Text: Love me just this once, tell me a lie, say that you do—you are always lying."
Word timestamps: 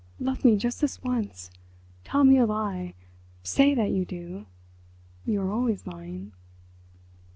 Love 0.19 0.43
me 0.43 0.57
just 0.57 0.81
this 0.81 0.99
once, 1.03 1.51
tell 2.03 2.23
me 2.23 2.35
a 2.39 2.45
lie, 2.47 2.95
say 3.43 3.75
that 3.75 3.91
you 3.91 4.03
do—you 4.03 5.39
are 5.39 5.51
always 5.51 5.85
lying." 5.85 6.31